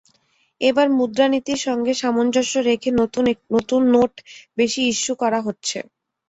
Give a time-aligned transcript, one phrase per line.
[0.61, 2.89] এবার মুদ্রানীতির সঙ্গে সামঞ্জস্য রেখে
[3.51, 4.13] নতুন নোট
[4.57, 5.77] বেশি ইস্যু করা হচ্ছে।